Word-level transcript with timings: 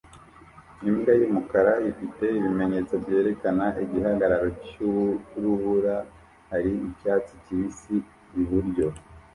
Imbwa 0.87 1.11
yumukara 1.19 1.73
ifite 1.89 2.23
ibimenyetso 2.39 2.93
byerekana 3.03 3.65
igihagararo 3.83 4.47
cyurubura; 4.65 5.95
hari 6.51 6.71
icyatsi 6.89 7.33
kibisi 7.43 7.95
iburyo 8.41 8.87